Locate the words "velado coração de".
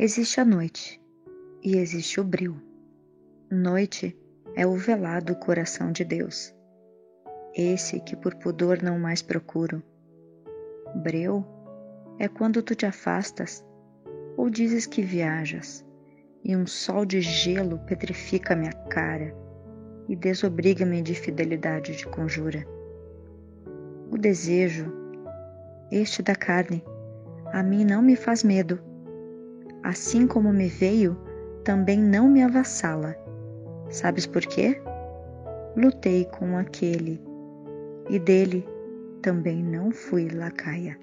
4.76-6.04